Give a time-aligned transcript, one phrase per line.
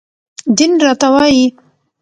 [0.57, 1.43] دين راته وايي